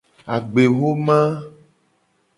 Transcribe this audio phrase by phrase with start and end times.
[0.35, 1.19] Agbexoma.